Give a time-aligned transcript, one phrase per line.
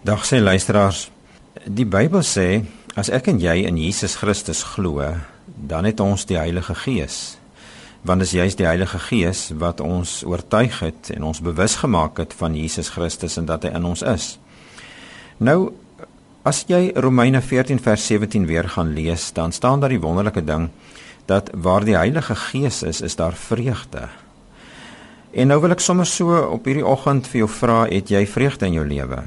[0.00, 1.10] Dag sê luisteraars,
[1.68, 2.62] die Bybel sê
[2.96, 5.04] as ek en jy in Jesus Christus glo,
[5.44, 7.34] dan het ons die Heilige Gees.
[8.08, 12.16] Want dit is juist die Heilige Gees wat ons oortuig het en ons bewus gemaak
[12.16, 14.38] het van Jesus Christus en dat hy in ons is.
[15.36, 15.74] Nou
[16.48, 20.70] as jy Romeine 14 vers 17 weer gaan lees, dan staan daar die wonderlike ding
[21.28, 24.08] dat waar die Heilige Gees is, is daar vreugde.
[25.36, 28.72] En nou wil ek sommer so op hierdie oggend vir jou vra, het jy vreugde
[28.72, 29.20] in jou lewe?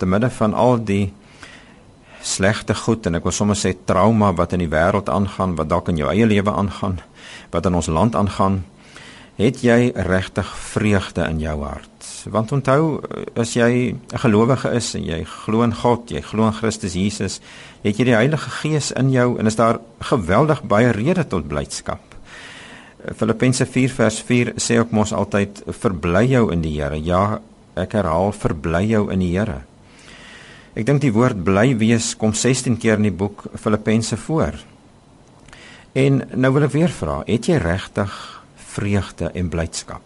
[0.00, 1.12] Te midde van al die
[2.22, 5.88] slegte goed en ek wil sommer sê trauma wat in die wêreld aangaan, wat dalk
[5.92, 6.98] in jou eie lewe aangaan,
[7.52, 8.60] wat in ons land aangaan,
[9.40, 11.88] het jy regtig vreugde in jou hart.
[12.28, 13.00] Want onthou,
[13.40, 17.40] as jy 'n gelowige is en jy glo in God, jy glo in Christus Jesus,
[17.82, 22.00] het jy die Heilige Gees in jou en is daar geweldig baie rede tot blydskap.
[23.16, 27.00] Filippense 4 vers 4 sê ook mos altyd verbly jou in die Here.
[27.00, 27.40] Ja,
[27.74, 29.69] ek herhaal verbly jou in die Here.
[30.70, 34.54] Ek dink die woord bly wees kom 16 keer in die boek Filippense voor.
[35.98, 38.12] En nou wil ek weer vra, het jy regtig
[38.70, 40.04] vreugde en blydskap?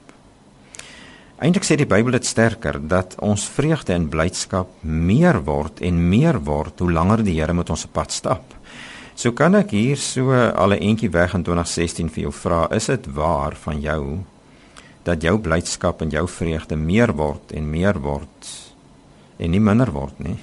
[1.45, 6.41] Eintlik sê die Bybel dit sterker dat ons vreugde en blydskap meer word en meer
[6.47, 8.57] word hoe langer die Here met ons pad stap.
[9.15, 12.87] So kan ek hier so al 'n entjie weg in 2016 vir jou vra, is
[12.87, 14.25] dit waar van jou
[15.05, 18.64] dat jou blydskap en jou vreugde meer word en meer word
[19.37, 20.37] en nie minder word nie?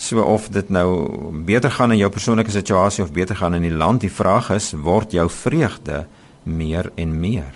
[0.00, 3.74] So of dit nou beter gaan in jou persoonlike situasie of beter gaan in die
[3.74, 6.06] land, die vraag is, word jou vreugde
[6.42, 7.52] meer en meer?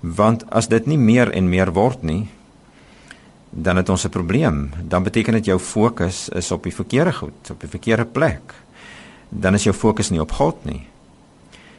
[0.00, 2.28] Want as dit nie meer en meer word nie,
[3.54, 4.70] dan het ons 'n probleem.
[4.82, 8.54] Dan beteken dit jou fokus is op die verkeerde goed, op die verkeerde plek.
[9.28, 10.86] Dan is jou fokus nie op God nie.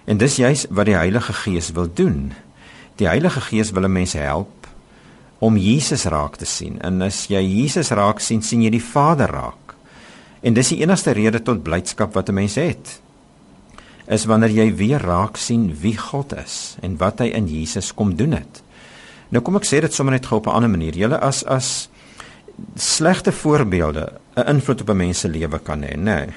[0.06, 2.34] En dis juis wat die Heilige Gees wil doen.
[2.96, 4.65] Die Heilige Gees wil mense help
[5.40, 6.80] om Jesus raak te sien.
[6.82, 9.76] En as jy Jesus raak sien, sien jy die Vader raak.
[10.46, 13.02] En dis die enigste rede tot blydskap wat 'n mens het.
[14.08, 18.16] Is wanneer jy weer raak sien wie God is en wat hy in Jesus kom
[18.16, 18.62] doen het.
[19.30, 20.94] Nou kom ek sê dit sommer net gou op 'n ander manier.
[20.94, 21.90] Julle as as
[22.76, 26.04] slegte voorbeelde 'n invloed op 'n mens se lewe kan hê, nê.
[26.04, 26.28] Nee.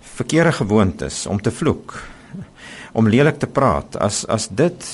[0.00, 2.02] Verkeerde gewoontes om te vloek,
[2.92, 4.86] om lelik te praat as as dit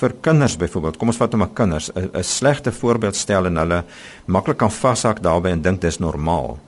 [0.00, 3.84] vir kinders byvoorbeeld kom ons vat nou as kinders 'n slegte voorbeeld stel en hulle
[4.26, 6.58] maklik kan vashak daarbey en dink dis normaal.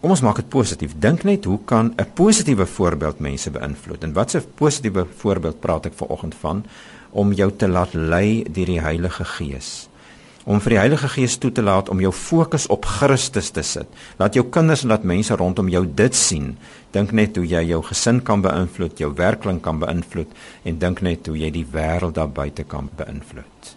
[0.00, 0.92] Kom ons maak dit positief.
[0.98, 4.04] Dink net hoe kan 'n positiewe voorbeeld mense beïnvloed?
[4.04, 6.64] En wat 'n positiewe voorbeeld praat ek vanoggend van
[7.10, 9.88] om jou te laat lei deur die Heilige Gees
[10.46, 13.88] om vir die Heilige Gees toe te laat om jou fokus op Christus te sit.
[14.20, 16.52] Laat jou kinders en laat mense rondom jou dit sien.
[16.94, 21.26] Dink net hoe jy jou gesin kan beïnvloed, jou werkling kan beïnvloed en dink net
[21.26, 23.74] hoe jy die wêreld daar buite kan beïnvloed.